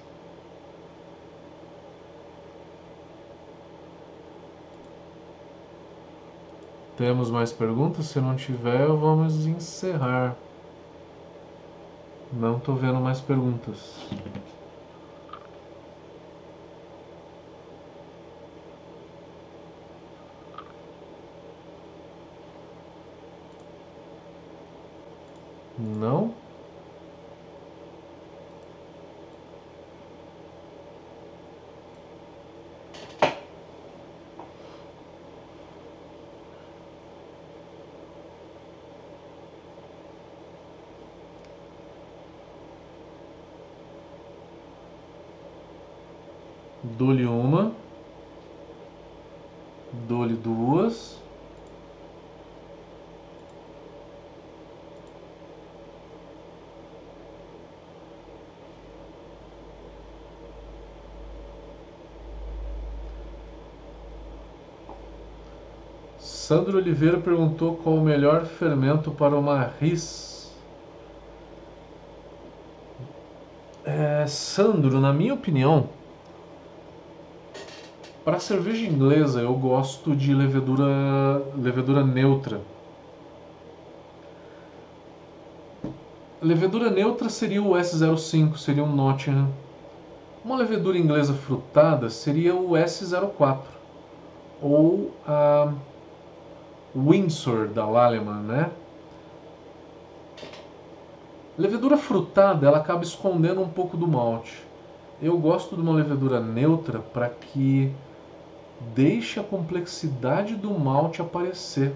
[6.97, 8.07] Temos mais perguntas?
[8.07, 10.37] Se não tiver, vamos encerrar.
[12.33, 13.97] Não estou vendo mais perguntas.
[25.79, 26.35] Não?
[47.01, 47.73] dou-lhe uma,
[50.07, 51.19] dou-lhe duas,
[66.51, 70.53] Sandro Oliveira perguntou qual o melhor fermento para uma RIS.
[73.85, 75.89] É, Sandro, na minha opinião,
[78.25, 82.61] para cerveja inglesa, eu gosto de levedura, levedura neutra.
[86.43, 89.51] Levedura neutra seria o S05, seria um Nottingham.
[90.45, 93.61] Uma levedura inglesa frutada seria o S04
[94.61, 95.73] ou a
[96.95, 98.71] Windsor da Lallemand, né?
[101.57, 104.65] Levedura frutada, ela acaba escondendo um pouco do malte.
[105.21, 107.93] Eu gosto de uma levedura neutra para que
[108.95, 111.95] deixe a complexidade do malte aparecer.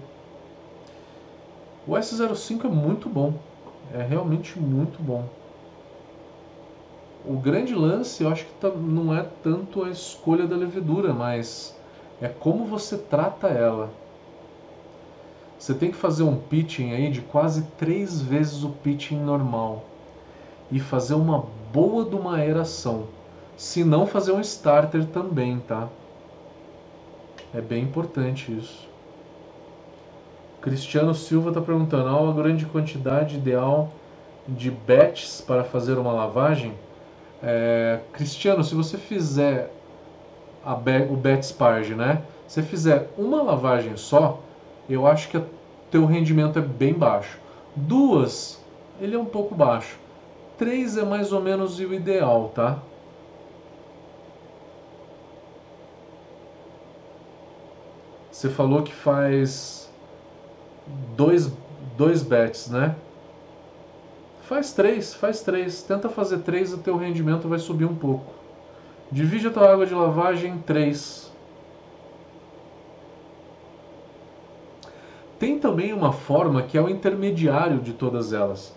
[1.87, 3.33] O S05 é muito bom,
[3.91, 5.27] é realmente muito bom.
[7.25, 11.75] O grande lance, eu acho que tá, não é tanto a escolha da levedura, mas
[12.21, 13.89] é como você trata ela.
[15.65, 19.83] Você tem que fazer um pitching aí de quase três vezes o pitching normal
[20.71, 23.07] e fazer uma boa de uma aeração.
[23.57, 25.89] Se não fazer um starter também, tá?
[27.51, 28.87] É bem importante isso.
[30.61, 33.89] Cristiano Silva está perguntando: há uma grande quantidade ideal
[34.47, 36.75] de batches para fazer uma lavagem?
[37.41, 39.73] É, Cristiano, se você fizer
[40.63, 42.21] a, o bet sparge, né?
[42.47, 44.43] Se fizer uma lavagem só,
[44.87, 45.54] eu acho que o
[45.95, 47.39] teu rendimento é bem baixo.
[47.73, 48.61] Duas,
[48.99, 49.97] ele é um pouco baixo.
[50.57, 52.79] Três é mais ou menos o ideal, tá?
[58.29, 59.89] Você falou que faz
[61.15, 61.49] dois,
[61.95, 62.93] dois bets, né?
[64.41, 65.81] Faz três, faz três.
[65.81, 68.33] Tenta fazer três, o teu rendimento vai subir um pouco.
[69.09, 71.24] Divide a tua água de lavagem em três.
[75.37, 78.73] Tem também uma forma que é o intermediário de todas elas.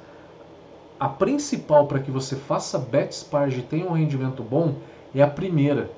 [0.98, 4.74] A principal para que você faça bet sparge e tenha um rendimento bom
[5.14, 5.90] é a primeira.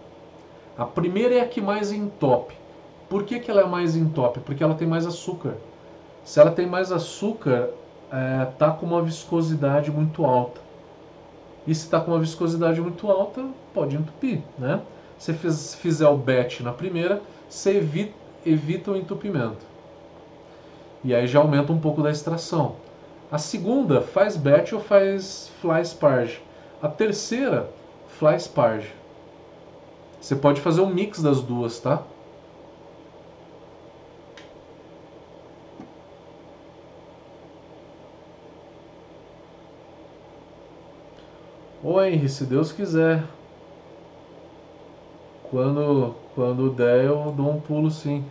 [0.77, 2.55] A primeira é a que mais entope.
[3.09, 4.41] Por que, que ela é mais entope?
[4.41, 5.55] Porque ela tem mais açúcar.
[6.23, 7.71] Se ela tem mais açúcar,
[8.13, 10.61] é, tá com uma viscosidade muito alta.
[11.67, 14.81] E se está com uma viscosidade muito alta, pode entupir, né?
[15.19, 19.70] Se fizer o batch na primeira, você evita, evita o entupimento.
[21.03, 22.76] E aí já aumenta um pouco da extração.
[23.32, 26.42] A segunda faz batch ou faz fly sparge.
[26.82, 27.70] A terceira,
[28.18, 28.92] fly sparge.
[30.20, 32.03] Você pode fazer um mix das duas, tá?
[41.82, 43.24] Ô Henry, se Deus quiser.
[45.51, 48.22] Quando, quando der, eu dou um pulo sim.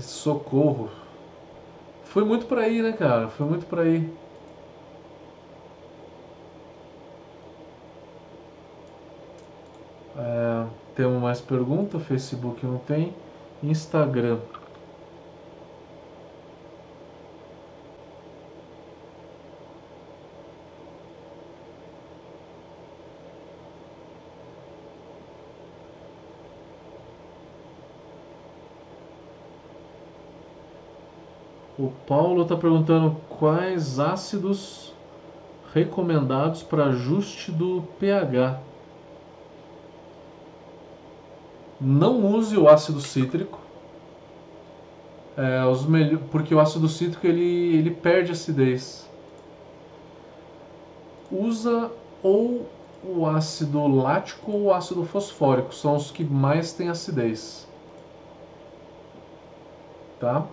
[0.00, 0.90] Socorro.
[2.02, 3.28] Foi muito por aí, né, cara?
[3.30, 4.20] Foi muito por aí.
[10.14, 11.98] É, temos mais pergunta?
[12.00, 13.22] Facebook não tem.
[13.62, 14.48] Instagram.
[31.82, 34.94] O Paulo está perguntando quais ácidos
[35.74, 38.60] recomendados para ajuste do pH.
[41.80, 43.58] Não use o ácido cítrico,
[45.36, 45.84] é, os
[46.30, 49.10] porque o ácido cítrico ele, ele perde acidez.
[51.32, 51.90] Usa
[52.22, 52.64] ou
[53.02, 57.66] o ácido lático ou o ácido fosfórico, são os que mais têm acidez.
[60.20, 60.46] Tá?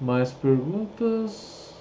[0.00, 1.74] Mais perguntas?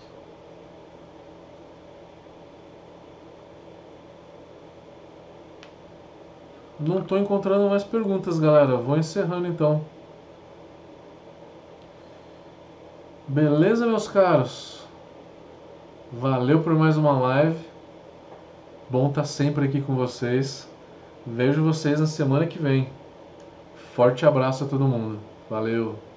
[6.79, 8.75] Não estou encontrando mais perguntas, galera.
[8.77, 9.81] Vou encerrando então.
[13.27, 14.87] Beleza, meus caros?
[16.11, 17.59] Valeu por mais uma live.
[18.89, 20.67] Bom estar tá sempre aqui com vocês.
[21.27, 22.89] Vejo vocês na semana que vem.
[23.93, 25.19] Forte abraço a todo mundo.
[25.49, 26.08] Valeu.